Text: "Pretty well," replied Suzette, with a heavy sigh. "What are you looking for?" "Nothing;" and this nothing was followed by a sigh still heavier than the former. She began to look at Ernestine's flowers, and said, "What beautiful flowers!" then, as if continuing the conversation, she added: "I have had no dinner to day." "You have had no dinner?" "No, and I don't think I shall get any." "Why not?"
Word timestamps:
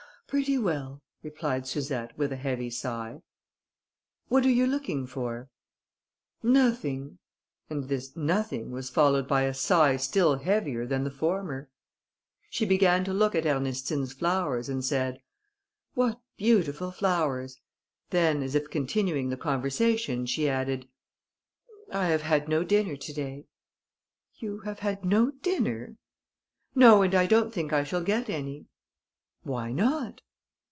"Pretty 0.31 0.57
well," 0.57 1.01
replied 1.23 1.67
Suzette, 1.67 2.17
with 2.17 2.31
a 2.31 2.37
heavy 2.37 2.69
sigh. 2.69 3.19
"What 4.29 4.45
are 4.45 4.49
you 4.49 4.65
looking 4.65 5.05
for?" 5.05 5.49
"Nothing;" 6.41 7.17
and 7.69 7.89
this 7.89 8.15
nothing 8.15 8.71
was 8.71 8.89
followed 8.89 9.27
by 9.27 9.41
a 9.41 9.53
sigh 9.53 9.97
still 9.97 10.37
heavier 10.37 10.85
than 10.85 11.03
the 11.03 11.11
former. 11.11 11.69
She 12.49 12.65
began 12.65 13.03
to 13.03 13.13
look 13.13 13.35
at 13.35 13.45
Ernestine's 13.45 14.13
flowers, 14.13 14.69
and 14.69 14.85
said, 14.85 15.21
"What 15.95 16.21
beautiful 16.37 16.91
flowers!" 16.91 17.59
then, 18.11 18.41
as 18.41 18.55
if 18.55 18.69
continuing 18.69 19.31
the 19.31 19.35
conversation, 19.35 20.25
she 20.25 20.47
added: 20.47 20.87
"I 21.91 22.05
have 22.07 22.21
had 22.21 22.47
no 22.47 22.63
dinner 22.63 22.95
to 22.95 23.13
day." 23.13 23.47
"You 24.37 24.59
have 24.59 24.79
had 24.79 25.03
no 25.03 25.31
dinner?" 25.31 25.97
"No, 26.73 27.01
and 27.01 27.13
I 27.13 27.25
don't 27.25 27.51
think 27.53 27.73
I 27.73 27.83
shall 27.83 28.01
get 28.01 28.29
any." 28.29 28.67
"Why 29.43 29.71
not?" 29.71 30.21